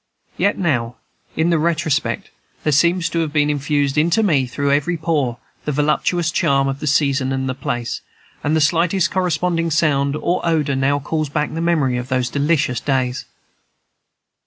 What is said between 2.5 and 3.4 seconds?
there seems to have